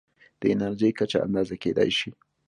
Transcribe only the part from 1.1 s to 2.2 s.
اندازه کېدای شي.